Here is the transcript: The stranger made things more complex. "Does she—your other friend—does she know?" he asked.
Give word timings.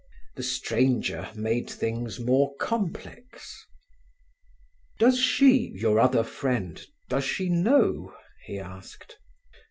The 0.35 0.41
stranger 0.41 1.29
made 1.35 1.69
things 1.69 2.19
more 2.19 2.55
complex. 2.55 3.67
"Does 4.97 5.19
she—your 5.19 5.99
other 5.99 6.23
friend—does 6.23 7.23
she 7.23 7.49
know?" 7.49 8.15
he 8.47 8.57
asked. 8.57 9.19